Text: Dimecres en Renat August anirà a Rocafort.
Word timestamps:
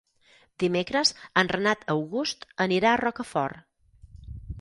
Dimecres 0.61 1.11
en 1.41 1.51
Renat 1.53 1.85
August 1.95 2.47
anirà 2.65 2.91
a 2.95 2.99
Rocafort. 3.03 3.61